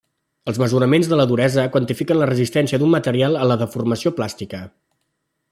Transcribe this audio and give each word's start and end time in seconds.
Els 0.51 0.59
mesuraments 0.61 1.09
de 1.11 1.19
la 1.19 1.25
duresa 1.31 1.65
quantifiquen 1.75 2.19
la 2.21 2.29
resistència 2.31 2.81
d'un 2.85 2.95
material 2.95 3.39
a 3.43 3.51
la 3.53 3.59
deformació 3.65 4.15
plàstica. 4.23 4.65